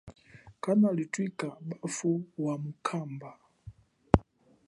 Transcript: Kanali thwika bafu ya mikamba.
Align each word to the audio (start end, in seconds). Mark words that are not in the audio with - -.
Kanali 0.61 1.03
thwika 1.13 1.47
bafu 1.67 2.11
ya 2.43 2.57
mikamba. 2.63 3.31